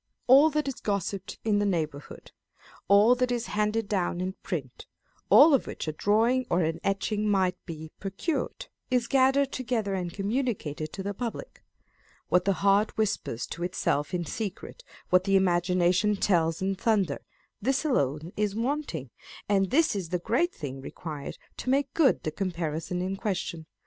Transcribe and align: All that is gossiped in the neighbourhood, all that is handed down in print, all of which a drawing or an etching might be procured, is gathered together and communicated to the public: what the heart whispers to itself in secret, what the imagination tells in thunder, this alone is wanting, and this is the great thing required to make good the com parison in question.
All 0.25 0.49
that 0.49 0.67
is 0.67 0.79
gossiped 0.81 1.37
in 1.45 1.59
the 1.59 1.65
neighbourhood, 1.67 2.31
all 2.87 3.13
that 3.13 3.31
is 3.31 3.45
handed 3.53 3.87
down 3.87 4.19
in 4.19 4.33
print, 4.41 4.87
all 5.29 5.53
of 5.53 5.67
which 5.67 5.87
a 5.87 5.91
drawing 5.91 6.47
or 6.49 6.63
an 6.63 6.79
etching 6.83 7.29
might 7.29 7.55
be 7.67 7.91
procured, 7.99 8.65
is 8.89 9.05
gathered 9.05 9.51
together 9.51 9.93
and 9.93 10.11
communicated 10.11 10.91
to 10.93 11.03
the 11.03 11.13
public: 11.13 11.61
what 12.29 12.45
the 12.45 12.53
heart 12.65 12.97
whispers 12.97 13.45
to 13.45 13.61
itself 13.63 14.11
in 14.11 14.25
secret, 14.25 14.83
what 15.11 15.25
the 15.25 15.35
imagination 15.35 16.15
tells 16.15 16.63
in 16.63 16.73
thunder, 16.73 17.19
this 17.61 17.85
alone 17.85 18.31
is 18.35 18.55
wanting, 18.55 19.11
and 19.47 19.69
this 19.69 19.95
is 19.95 20.09
the 20.09 20.17
great 20.17 20.51
thing 20.51 20.81
required 20.81 21.37
to 21.57 21.69
make 21.69 21.93
good 21.93 22.23
the 22.23 22.31
com 22.31 22.49
parison 22.49 23.01
in 23.03 23.17
question. 23.17 23.67